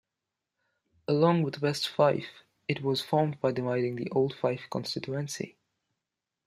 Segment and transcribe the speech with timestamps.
[1.07, 5.57] Along with West Fife, it was formed by dividing the old Fife constituency.